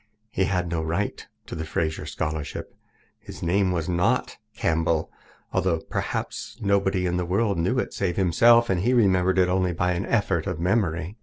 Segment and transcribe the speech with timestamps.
[0.31, 2.73] He had no right to the Fraser Scholarship.
[3.19, 5.11] His name was not Campbell,
[5.53, 9.73] although perhaps nobody in the world knew it save himself, and he remembered it only
[9.73, 11.17] by an effort of memory.